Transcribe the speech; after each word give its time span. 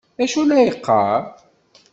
D 0.17 0.19
acu 0.23 0.39
ay 0.41 0.45
la 0.47 0.57
yeqqar? 0.65 1.21